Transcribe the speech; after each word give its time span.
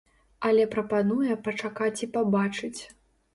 Але 0.47 0.63
прапануе 0.75 1.33
пачакаць 1.49 2.01
і 2.09 2.11
пабачыць. 2.17 2.81